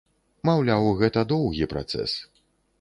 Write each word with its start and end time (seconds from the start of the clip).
Маўляў, 0.49 0.87
гэта 1.03 1.25
доўгі 1.35 1.71
працэс. 1.77 2.11